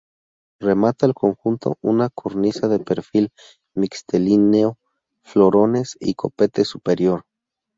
[0.59, 3.29] Remata el conjunto una cornisa de perfil
[3.75, 4.79] mixtilíneo,
[5.21, 7.27] florones y copete superior.